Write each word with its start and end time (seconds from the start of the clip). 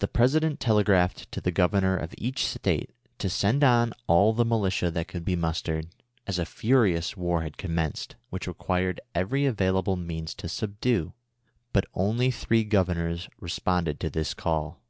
The 0.00 0.08
President 0.08 0.60
telegraphed 0.60 1.32
to 1.32 1.40
the 1.40 1.50
Governor 1.50 1.96
of 1.96 2.14
each 2.18 2.44
State 2.44 2.90
to 3.16 3.30
send 3.30 3.64
on 3.64 3.94
all 4.06 4.34
the 4.34 4.44
militia 4.44 4.90
that 4.90 5.08
could 5.08 5.24
be 5.24 5.36
mustered, 5.36 5.88
as 6.26 6.38
a 6.38 6.44
furious 6.44 7.16
war 7.16 7.40
had 7.40 7.56
commenced, 7.56 8.16
which 8.28 8.46
required 8.46 9.00
every 9.14 9.46
avail 9.46 9.82
al)le 9.82 9.98
means 10.04 10.34
to 10.34 10.50
subdue; 10.50 11.14
but 11.72 11.86
only 11.94 12.30
three 12.30 12.62
Governors 12.62 13.26
responded 13.40 13.98
to 14.00 14.10
this 14.10 14.34
call. 14.34 14.82